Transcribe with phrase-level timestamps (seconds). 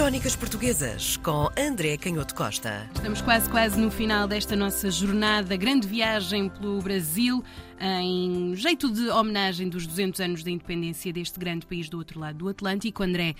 [0.00, 2.88] Crónicas Portuguesas com André Canhoto Costa.
[2.94, 7.44] Estamos quase, quase no final desta nossa jornada, grande viagem pelo Brasil,
[7.80, 12.38] em jeito de homenagem dos 200 anos da independência deste grande país do outro lado
[12.38, 13.34] do Atlântico, André.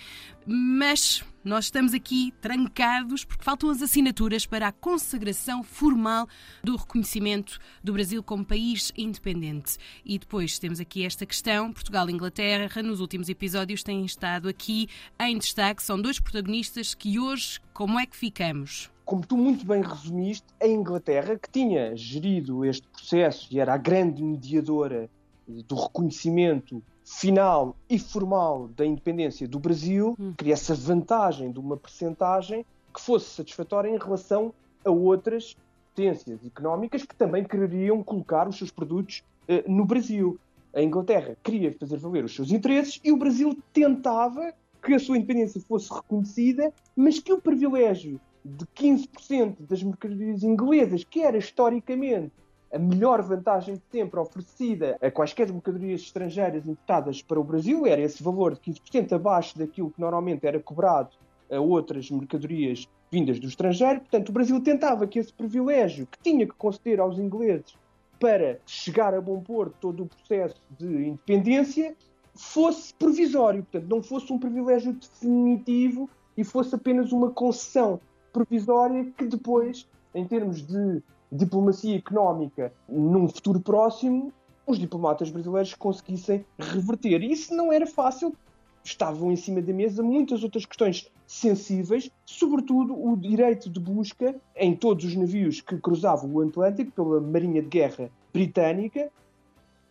[0.46, 6.26] Mas nós estamos aqui trancados porque faltam as assinaturas para a consagração formal
[6.64, 9.76] do reconhecimento do Brasil como país independente.
[10.04, 14.88] E depois temos aqui esta questão: Portugal e Inglaterra, nos últimos episódios, têm estado aqui
[15.20, 15.82] em destaque.
[15.82, 18.90] São dois protagonistas que hoje, como é que ficamos?
[19.10, 23.76] Como tu muito bem resumiste, a Inglaterra, que tinha gerido este processo e era a
[23.76, 25.10] grande mediadora
[25.48, 30.32] do reconhecimento final e formal da independência do Brasil, hum.
[30.38, 34.54] queria essa vantagem de uma percentagem que fosse satisfatória em relação
[34.84, 35.56] a outras
[35.88, 40.38] potências económicas que também queriam colocar os seus produtos uh, no Brasil.
[40.72, 45.16] A Inglaterra queria fazer valer os seus interesses e o Brasil tentava que a sua
[45.16, 52.32] independência fosse reconhecida, mas que o privilégio de 15% das mercadorias inglesas, que era historicamente
[52.72, 58.00] a melhor vantagem de sempre oferecida a quaisquer mercadorias estrangeiras importadas para o Brasil, era
[58.00, 61.10] esse valor de 15% abaixo daquilo que normalmente era cobrado
[61.50, 64.00] a outras mercadorias vindas do estrangeiro.
[64.00, 67.76] Portanto, o Brasil tentava que esse privilégio que tinha que conceder aos ingleses
[68.20, 71.96] para chegar a bom porto todo o processo de independência
[72.34, 78.00] fosse provisório, portanto, não fosse um privilégio definitivo e fosse apenas uma concessão
[78.32, 84.32] provisória que depois, em termos de diplomacia económica, num futuro próximo,
[84.66, 87.22] os diplomatas brasileiros conseguissem reverter.
[87.22, 88.34] Isso não era fácil.
[88.82, 94.74] Estavam em cima da mesa muitas outras questões sensíveis, sobretudo o direito de busca em
[94.74, 99.10] todos os navios que cruzavam o Atlântico pela Marinha de Guerra Britânica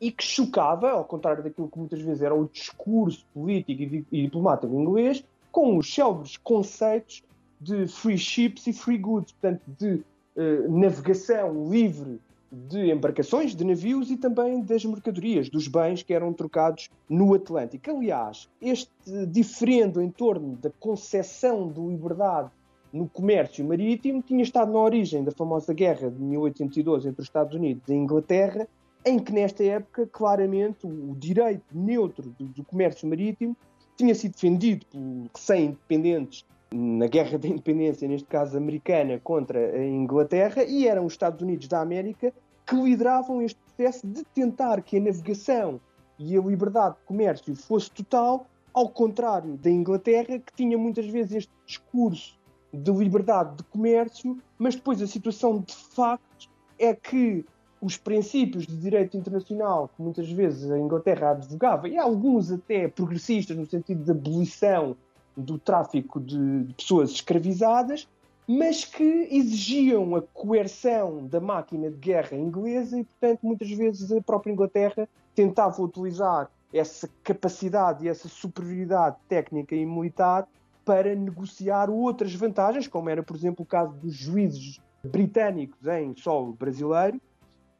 [0.02, 4.74] e que chocava, ao contrário daquilo que muitas vezes era o discurso político e diplomático
[4.74, 7.24] inglês, com os célebres conceitos
[7.60, 10.04] de free ships e free goods, portanto, de
[10.36, 12.20] uh, navegação livre
[12.52, 17.92] de embarcações, de navios e também das mercadorias, dos bens que eram trocados no Atlântico.
[17.92, 18.92] Aliás, este
[19.28, 22.50] diferendo em torno da concessão de liberdade
[22.92, 27.56] no comércio marítimo tinha estado na origem da famosa guerra de 1812 entre os Estados
[27.56, 28.68] Unidos e a Inglaterra,
[29.06, 33.56] em que nesta época, claramente, o direito neutro do, comércio marítimo
[33.96, 39.86] tinha sido defendido por 100 independentes na guerra da independência, neste caso americana, contra a
[39.86, 42.34] Inglaterra, e eram os Estados Unidos da América
[42.66, 45.80] que lideravam este processo de tentar que a navegação
[46.20, 51.32] e a liberdade de comércio fosse total, ao contrário da Inglaterra, que tinha muitas vezes
[51.34, 52.38] este discurso
[52.72, 57.44] de liberdade de comércio, mas depois a situação de facto é que
[57.82, 63.58] os princípios de direito internacional que muitas vezes a Inglaterra advogava, e alguns até progressistas
[63.58, 64.96] no sentido de abolição
[65.40, 68.08] do tráfico de, de pessoas escravizadas,
[68.48, 74.22] mas que exigiam a coerção da máquina de guerra inglesa e, portanto, muitas vezes a
[74.22, 80.48] própria Inglaterra tentava utilizar essa capacidade e essa superioridade técnica e militar
[80.84, 86.54] para negociar outras vantagens, como era, por exemplo, o caso dos juízes britânicos em solo
[86.54, 87.22] brasileiro,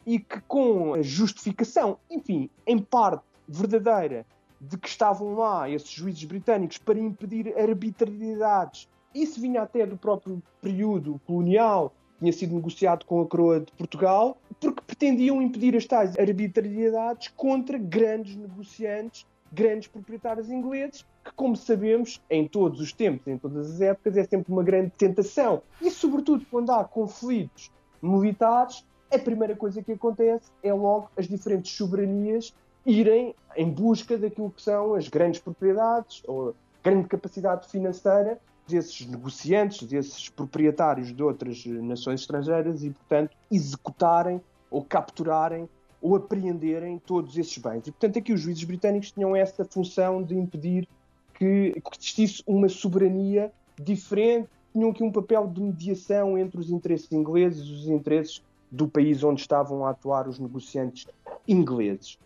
[0.06, 4.26] e que com a justificação, enfim, em parte verdadeira,
[4.60, 8.88] de que estavam lá esses juízes britânicos para impedir arbitrariedades.
[9.14, 14.38] Isso vinha até do próprio período colonial, tinha sido negociado com a coroa de Portugal,
[14.60, 22.22] porque pretendiam impedir as tais arbitrariedades contra grandes negociantes, grandes proprietários ingleses, que, como sabemos,
[22.30, 25.62] em todos os tempos, em todas as épocas, é sempre uma grande tentação.
[25.82, 27.72] E, sobretudo, quando há conflitos
[28.02, 32.54] militares, a primeira coisa que acontece é logo as diferentes soberanias
[32.86, 39.88] irem em busca daquilo que são as grandes propriedades ou grande capacidade financeira desses negociantes,
[39.88, 45.68] desses proprietários de outras nações estrangeiras e, portanto, executarem ou capturarem
[46.02, 47.88] ou apreenderem todos esses bens.
[47.88, 50.88] E, portanto, aqui os juízes britânicos tinham essa função de impedir
[51.34, 57.66] que existisse uma soberania diferente, tinham aqui um papel de mediação entre os interesses ingleses
[57.66, 58.42] e os interesses
[58.72, 61.08] do país onde estavam a atuar os negociantes
[61.48, 62.20] ingleses.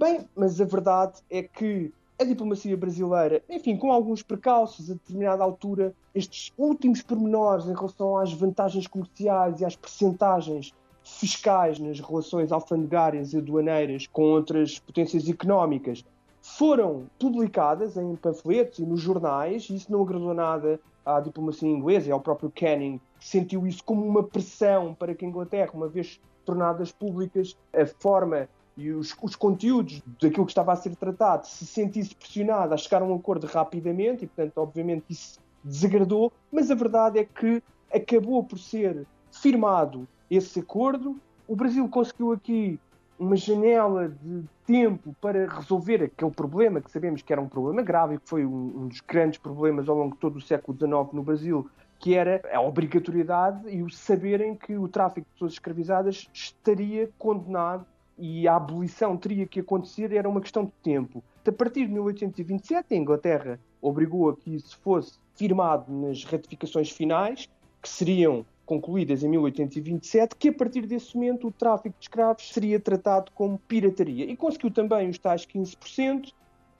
[0.00, 5.44] Bem, mas a verdade é que a diplomacia brasileira, enfim, com alguns precalços a determinada
[5.44, 10.72] altura, estes últimos pormenores em relação às vantagens comerciais e às percentagens
[11.04, 16.02] fiscais nas relações alfandegárias e aduaneiras com outras potências económicas
[16.40, 22.08] foram publicadas em panfletos e nos jornais, e isso não agradou nada à diplomacia inglesa
[22.08, 25.88] e ao próprio Canning, que sentiu isso como uma pressão para que a Inglaterra, uma
[25.88, 28.48] vez tornadas públicas, a forma
[28.80, 33.02] e os, os, conteúdos daquilo que estava a ser tratado se sentisse pressionado a chegar
[33.02, 37.62] a um acordo rapidamente, e portanto, obviamente, isso desagradou, mas a verdade é que
[37.92, 41.16] acabou por ser firmado esse acordo.
[41.46, 42.80] O Brasil conseguiu aqui
[43.18, 48.14] uma janela de tempo para resolver aquele problema que sabemos que era um problema grave
[48.14, 51.12] e que foi um, um dos grandes problemas ao longo de todo o século XIX
[51.12, 51.68] no Brasil,
[51.98, 57.84] que era a obrigatoriedade e o saberem que o tráfico de pessoas escravizadas estaria condenado
[58.20, 61.24] e a abolição teria que acontecer, era uma questão de tempo.
[61.46, 67.48] A partir de 1827, a Inglaterra obrigou a que isso fosse firmado nas ratificações finais,
[67.80, 72.78] que seriam concluídas em 1827, que a partir desse momento o tráfico de escravos seria
[72.78, 74.26] tratado como pirataria.
[74.26, 76.32] E conseguiu também os tais 15%,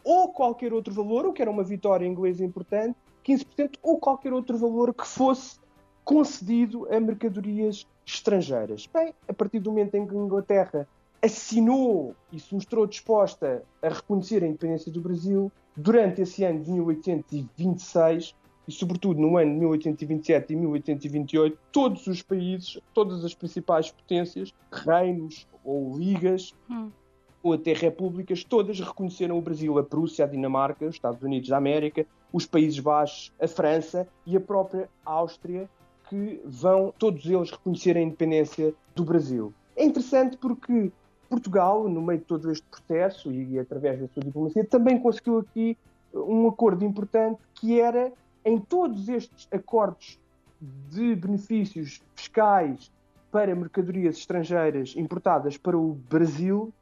[0.05, 4.59] ou qualquer outro valor, o que era uma vitória inglesa importante, 15%, ou qualquer outro
[4.59, 5.59] valor que fosse
[6.05, 8.87] concedido a mercadorias estrangeiras.
[8.93, 10.89] Bem, a partir do momento em que a Inglaterra
[11.23, 16.71] assinou e se mostrou disposta a reconhecer a independência do Brasil, durante esse ano de
[16.71, 18.35] 1826
[18.67, 24.55] e, sobretudo, no ano de 1827 e 1828, todos os países, todas as principais potências,
[24.71, 26.91] reinos ou ligas, hum.
[27.43, 31.57] ou até repúblicas, todas reconheceram o Brasil, a Prússia, a Dinamarca, os Estados Unidos da
[31.57, 35.69] América, os Países Baixos, a França e a própria Áustria,
[36.09, 39.53] que vão todos eles reconhecer a independência do Brasil.
[39.77, 40.93] É interessante porque
[41.31, 45.79] Portugal, no meio de todo este processo e através da sua diplomacia, também conseguiu aqui
[46.13, 48.13] um acordo importante que era
[48.45, 50.19] em todos estes acordos
[50.61, 52.91] de benefícios fiscais
[53.31, 56.73] para mercadorias estrangeiras importadas para o Brasil,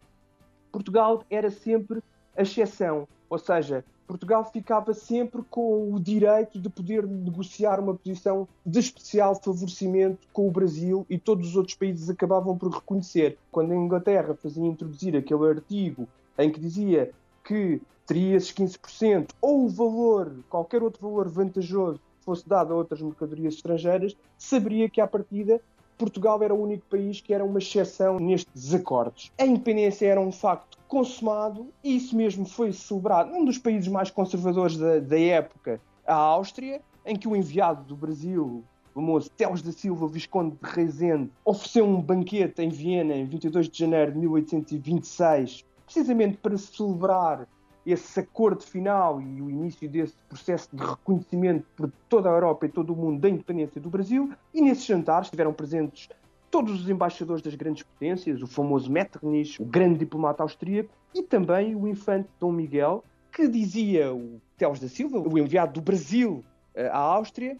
[0.73, 2.03] Portugal era sempre
[2.35, 8.49] a exceção, ou seja, Portugal ficava sempre com o direito de poder negociar uma posição
[8.65, 13.37] de especial favorecimento com o Brasil e todos os outros países acabavam por reconhecer.
[13.53, 16.09] Quando a Inglaterra fazia introduzir aquele artigo
[16.39, 17.11] em que dizia
[17.45, 23.03] que teria esses 15% ou o valor, qualquer outro valor vantajoso fosse dado a outras
[23.03, 25.61] mercadorias estrangeiras, saberia que à partida
[25.99, 29.33] Portugal era o único país que era uma exceção nestes acordos.
[29.37, 34.11] A independência era um facto consumado e isso mesmo foi celebrado num dos países mais
[34.11, 38.63] conservadores da, da época, a Áustria, em que o enviado do Brasil,
[38.95, 43.69] o famoso Teles da Silva, Visconde de Rezende, ofereceu um banquete em Viena em 22
[43.69, 47.49] de janeiro de 1826, precisamente para celebrar
[47.93, 52.69] esse acordo final e o início desse processo de reconhecimento por toda a Europa e
[52.69, 54.31] todo o mundo da independência do Brasil.
[54.53, 56.09] E nesses jantares estiveram presentes
[56.51, 61.75] todos os embaixadores das grandes potências, o famoso Metternich, o grande diplomata austríaco, e também
[61.75, 63.03] o infante Dom Miguel,
[63.33, 66.45] que dizia o Teles da Silva, o enviado do Brasil
[66.75, 67.57] eh, à Áustria,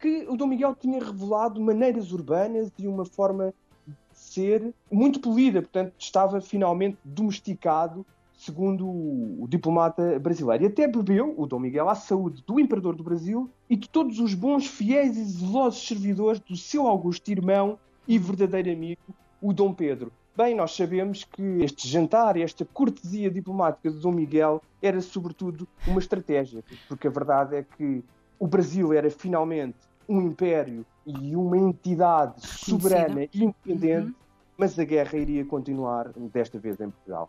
[0.00, 3.52] que o Dom Miguel tinha revelado maneiras urbanas e uma forma
[3.86, 8.06] de ser muito polida, portanto estava finalmente domesticado
[8.38, 10.64] segundo o diplomata brasileiro.
[10.64, 14.20] E até bebeu, o Dom Miguel, à saúde do imperador do Brasil e de todos
[14.20, 19.00] os bons, fiéis e zelosos servidores do seu augusto irmão e verdadeiro amigo,
[19.42, 20.12] o Dom Pedro.
[20.36, 25.98] Bem, nós sabemos que este jantar, esta cortesia diplomática de Dom Miguel era sobretudo uma
[25.98, 28.04] estratégia, porque a verdade é que
[28.38, 34.14] o Brasil era finalmente um império e uma entidade soberana e independente, uhum.
[34.56, 37.28] mas a guerra iria continuar, desta vez em Portugal.